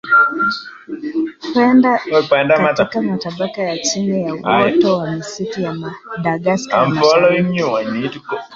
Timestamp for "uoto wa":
4.35-5.11